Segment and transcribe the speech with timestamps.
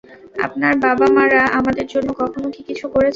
[0.39, 3.09] আপনারা বাবা-মারা আমাদের জন্য কখনও কি কিছু করেছেন?